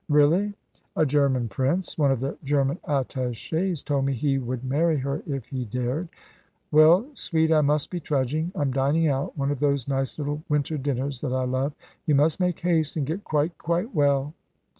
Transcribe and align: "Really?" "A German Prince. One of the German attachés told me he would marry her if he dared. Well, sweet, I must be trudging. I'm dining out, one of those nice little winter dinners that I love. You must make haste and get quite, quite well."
"Really?" 0.09 0.55
"A 0.95 1.05
German 1.05 1.47
Prince. 1.47 1.95
One 1.95 2.09
of 2.11 2.21
the 2.21 2.35
German 2.43 2.79
attachés 2.87 3.85
told 3.85 4.05
me 4.05 4.13
he 4.13 4.39
would 4.39 4.63
marry 4.63 4.97
her 4.97 5.21
if 5.27 5.45
he 5.45 5.63
dared. 5.65 6.09
Well, 6.71 7.05
sweet, 7.13 7.51
I 7.51 7.61
must 7.61 7.91
be 7.91 7.99
trudging. 7.99 8.51
I'm 8.55 8.71
dining 8.73 9.09
out, 9.09 9.37
one 9.37 9.51
of 9.51 9.59
those 9.59 9.87
nice 9.87 10.17
little 10.17 10.41
winter 10.49 10.79
dinners 10.79 11.21
that 11.21 11.33
I 11.33 11.43
love. 11.43 11.75
You 12.07 12.15
must 12.15 12.39
make 12.39 12.61
haste 12.61 12.95
and 12.97 13.05
get 13.05 13.23
quite, 13.23 13.55
quite 13.59 13.93
well." 13.93 14.33